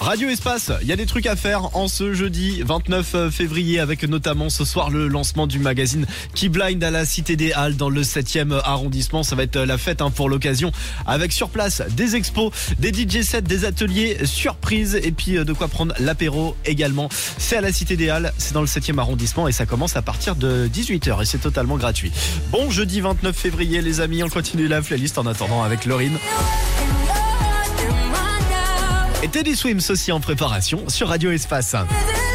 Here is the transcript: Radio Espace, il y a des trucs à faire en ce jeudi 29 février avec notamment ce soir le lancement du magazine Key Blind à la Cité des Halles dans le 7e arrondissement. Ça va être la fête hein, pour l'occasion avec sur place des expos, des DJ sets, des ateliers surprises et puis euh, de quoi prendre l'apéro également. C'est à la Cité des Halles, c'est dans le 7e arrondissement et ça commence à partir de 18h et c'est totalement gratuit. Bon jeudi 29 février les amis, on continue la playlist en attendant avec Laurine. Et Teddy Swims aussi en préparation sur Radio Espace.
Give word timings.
Radio 0.00 0.28
Espace, 0.28 0.70
il 0.80 0.86
y 0.86 0.92
a 0.92 0.96
des 0.96 1.06
trucs 1.06 1.26
à 1.26 1.34
faire 1.34 1.76
en 1.76 1.88
ce 1.88 2.14
jeudi 2.14 2.62
29 2.62 3.30
février 3.30 3.80
avec 3.80 4.04
notamment 4.04 4.48
ce 4.48 4.64
soir 4.64 4.90
le 4.90 5.08
lancement 5.08 5.46
du 5.46 5.58
magazine 5.58 6.06
Key 6.34 6.48
Blind 6.48 6.82
à 6.82 6.90
la 6.90 7.04
Cité 7.04 7.34
des 7.34 7.52
Halles 7.52 7.76
dans 7.76 7.90
le 7.90 8.02
7e 8.02 8.60
arrondissement. 8.64 9.22
Ça 9.22 9.34
va 9.34 9.42
être 9.42 9.58
la 9.58 9.76
fête 9.76 10.00
hein, 10.00 10.10
pour 10.10 10.28
l'occasion 10.28 10.70
avec 11.04 11.32
sur 11.32 11.48
place 11.48 11.82
des 11.90 12.14
expos, 12.14 12.52
des 12.78 12.92
DJ 12.92 13.22
sets, 13.22 13.42
des 13.42 13.64
ateliers 13.64 14.18
surprises 14.24 14.94
et 14.94 15.10
puis 15.10 15.36
euh, 15.36 15.44
de 15.44 15.52
quoi 15.52 15.66
prendre 15.68 15.94
l'apéro 15.98 16.56
également. 16.64 17.08
C'est 17.36 17.56
à 17.56 17.60
la 17.60 17.72
Cité 17.72 17.96
des 17.96 18.08
Halles, 18.08 18.32
c'est 18.38 18.54
dans 18.54 18.62
le 18.62 18.68
7e 18.68 18.98
arrondissement 18.98 19.48
et 19.48 19.52
ça 19.52 19.66
commence 19.66 19.96
à 19.96 20.02
partir 20.02 20.36
de 20.36 20.68
18h 20.72 21.22
et 21.22 21.26
c'est 21.26 21.38
totalement 21.38 21.76
gratuit. 21.76 22.12
Bon 22.50 22.70
jeudi 22.70 23.00
29 23.00 23.36
février 23.36 23.82
les 23.82 24.00
amis, 24.00 24.22
on 24.22 24.28
continue 24.28 24.68
la 24.68 24.80
playlist 24.80 25.18
en 25.18 25.26
attendant 25.26 25.64
avec 25.64 25.84
Laurine. 25.84 26.18
Et 29.22 29.28
Teddy 29.28 29.56
Swims 29.56 29.80
aussi 29.88 30.12
en 30.12 30.20
préparation 30.20 30.88
sur 30.88 31.08
Radio 31.08 31.32
Espace. 31.32 31.74